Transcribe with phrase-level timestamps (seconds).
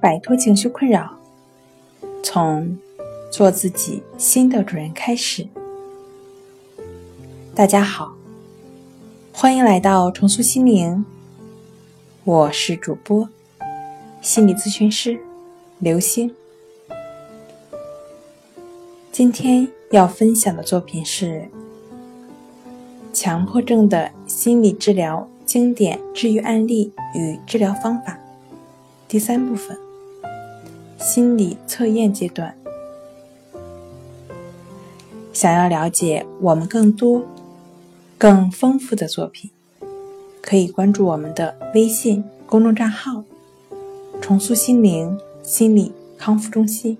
[0.00, 1.18] 摆脱情绪困扰，
[2.22, 2.78] 从
[3.32, 5.48] 做自己新的主人开始。
[7.52, 8.14] 大家好，
[9.32, 11.04] 欢迎来到重塑心灵，
[12.22, 13.28] 我是主播
[14.22, 15.18] 心理咨询师
[15.80, 16.32] 刘星。
[19.10, 21.48] 今天要分享的作品是
[23.12, 28.16] 强迫症的心理治疗经典治愈案例与治疗方法
[29.08, 29.76] 第三部分
[30.98, 32.54] 心理测验阶段。
[35.32, 37.22] 想要了解我们更多、
[38.18, 39.50] 更丰富的作品，
[40.42, 43.22] 可以关注我们的微信公众账号
[44.20, 46.98] “重塑心灵心理康复中心”。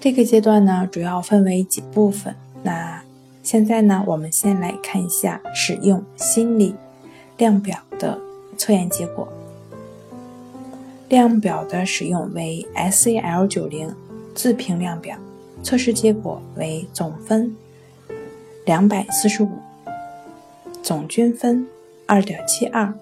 [0.00, 2.36] 这个阶段呢，主要分为几部分。
[2.62, 3.02] 那
[3.42, 6.74] 现在呢，我们先来看一下使用心理
[7.36, 8.16] 量表的
[8.56, 9.26] 测验结果。
[11.10, 13.92] 量表的使用为 SAL 九零
[14.32, 15.16] 自评量表，
[15.60, 17.56] 测试结果为总分
[18.64, 19.48] 两百四十五，
[20.84, 21.66] 总均分
[22.06, 22.94] 二点七二，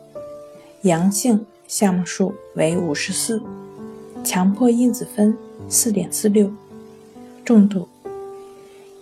[0.82, 3.42] 阳性项目数为五十四，
[4.24, 5.36] 强迫因子分
[5.68, 6.50] 四点四六。
[7.44, 7.86] 重度，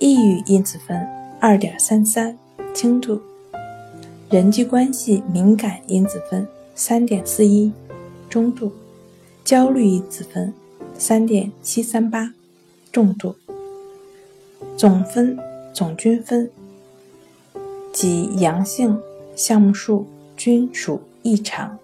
[0.00, 0.96] 抑郁因子分
[1.40, 2.36] 二点三三，
[2.74, 3.20] 轻度，
[4.30, 7.72] 人际关系敏感因子分三点四一，
[8.28, 8.72] 中度，
[9.46, 10.52] 焦虑因子分
[10.98, 12.34] 三点七三八，
[12.90, 13.36] 重度，
[14.76, 15.38] 总分
[15.72, 16.50] 总均分
[17.92, 19.00] 及阳性
[19.36, 20.04] 项目数
[20.36, 21.78] 均属异常。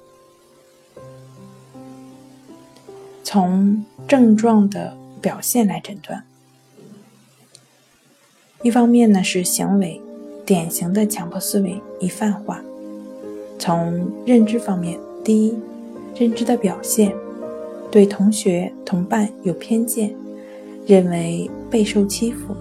[3.23, 6.25] 从症状的表现来诊断。
[8.63, 10.01] 一方面呢是行为，
[10.45, 12.61] 典型的强迫思维易泛化。
[13.57, 15.57] 从认知方面，第一，
[16.17, 17.15] 认知的表现，
[17.93, 20.15] 对同学同伴有偏见，
[20.87, 22.56] 认为备受欺负。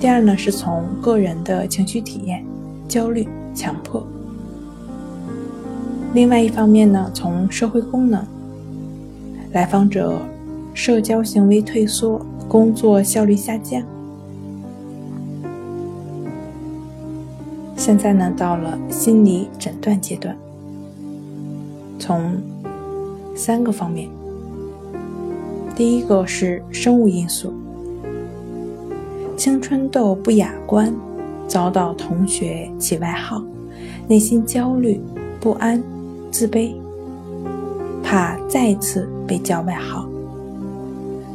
[0.00, 2.42] 第二呢是从个人的情绪体验，
[2.88, 4.02] 焦虑、强迫。
[6.14, 8.24] 另外一方面呢，从社会功能，
[9.52, 10.18] 来访者
[10.72, 13.82] 社交行为退缩，工作效率下降。
[17.76, 20.34] 现在呢，到了心理诊断阶段，
[21.98, 22.34] 从
[23.34, 24.08] 三个方面。
[25.76, 27.52] 第一个是生物因素，
[29.36, 30.94] 青春痘不雅观，
[31.48, 33.42] 遭到同学起外号，
[34.06, 35.00] 内心焦虑
[35.40, 35.82] 不安、
[36.30, 36.74] 自卑，
[38.02, 40.08] 怕再次被叫外号。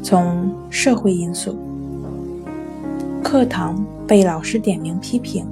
[0.02, 1.58] 从社会因素，
[3.22, 5.46] 课堂被老师点名批评。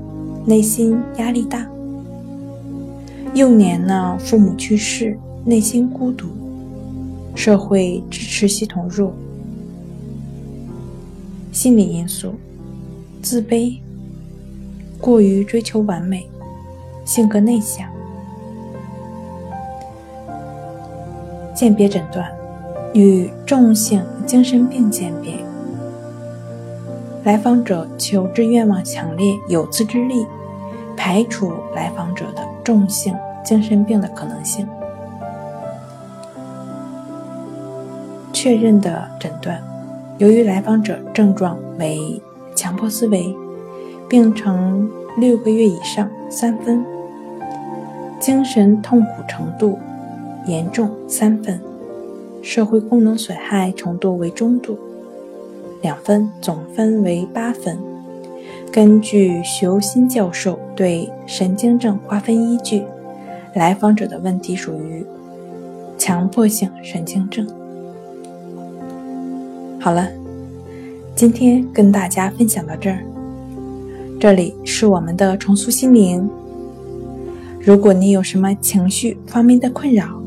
[0.45, 1.67] 内心压力大，
[3.33, 6.27] 幼年呢，父母去世，内心孤独，
[7.33, 9.13] 社会支持系统弱，
[11.53, 12.33] 心理因素，
[13.21, 13.77] 自卑，
[14.99, 16.27] 过于追求完美，
[17.05, 17.87] 性格内向。
[21.55, 22.29] 鉴别诊断
[22.93, 25.33] 与重性精神病鉴别，
[27.23, 30.25] 来访者求知愿望强烈，有自制力。
[30.97, 33.15] 排除来访者的重性
[33.45, 34.67] 精神病的可能性。
[38.39, 39.59] 确认的诊断，
[40.19, 42.21] 由于来访者症状为
[42.55, 43.35] 强迫思维，
[44.07, 44.87] 病程
[45.17, 46.85] 六个月以上三分，
[48.19, 49.79] 精神痛苦程度
[50.45, 51.59] 严重三分，
[52.43, 54.77] 社会功能损害程度为中度
[55.81, 57.75] 两分，总分为八分。
[58.71, 62.83] 根据徐欧新教授对神经症划分依据，
[63.55, 65.03] 来访者的问题属于
[65.97, 67.47] 强迫性神经症。
[69.87, 70.05] 好了，
[71.15, 73.01] 今天跟大家分享到这儿。
[74.19, 76.29] 这里是我们的重塑心灵。
[77.61, 80.21] 如果你有什么情绪方面的困扰，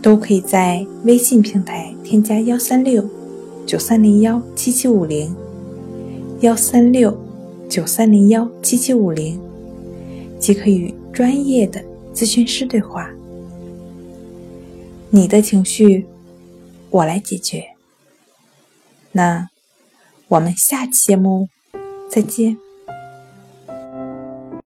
[0.00, 3.06] 都可以在微信平台添加幺三六
[3.66, 5.36] 九三零幺七七五零
[6.40, 7.14] 幺三六。
[7.68, 9.38] 九三零幺七七五零，
[10.38, 11.78] 即可与专业的
[12.14, 13.10] 咨询师对话。
[15.10, 16.06] 你的情绪，
[16.88, 17.62] 我来解决。
[19.12, 19.48] 那
[20.28, 21.48] 我们下期节目
[22.08, 22.69] 再见。